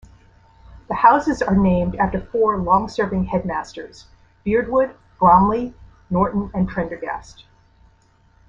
[0.87, 4.07] The Houses are named after four long serving Headmasters;
[4.43, 5.75] Beardwood, Bramley,
[6.09, 7.45] Norton and Prendergast.